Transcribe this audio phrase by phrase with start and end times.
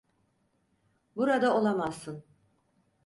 [1.15, 2.23] Burada olamazsın.